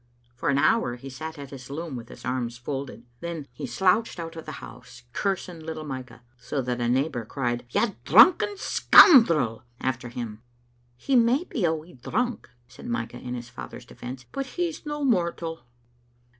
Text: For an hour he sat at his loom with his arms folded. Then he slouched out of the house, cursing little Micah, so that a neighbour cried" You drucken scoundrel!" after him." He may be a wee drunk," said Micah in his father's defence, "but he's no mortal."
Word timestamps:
For 0.33 0.49
an 0.49 0.57
hour 0.57 0.95
he 0.95 1.11
sat 1.11 1.37
at 1.37 1.51
his 1.51 1.69
loom 1.69 1.95
with 1.95 2.09
his 2.09 2.25
arms 2.25 2.57
folded. 2.57 3.05
Then 3.19 3.45
he 3.53 3.67
slouched 3.67 4.19
out 4.19 4.35
of 4.35 4.47
the 4.47 4.53
house, 4.53 5.03
cursing 5.13 5.59
little 5.59 5.83
Micah, 5.85 6.23
so 6.39 6.59
that 6.59 6.81
a 6.81 6.89
neighbour 6.89 7.23
cried" 7.23 7.67
You 7.69 7.95
drucken 8.03 8.57
scoundrel!" 8.57 9.63
after 9.89 10.09
him." 10.09 10.41
He 11.05 11.15
may 11.15 11.43
be 11.43 11.65
a 11.65 11.73
wee 11.75 11.93
drunk," 11.93 12.49
said 12.67 12.87
Micah 12.87 13.19
in 13.19 13.35
his 13.35 13.49
father's 13.49 13.85
defence, 13.85 14.25
"but 14.31 14.47
he's 14.47 14.87
no 14.87 15.03
mortal." 15.03 15.67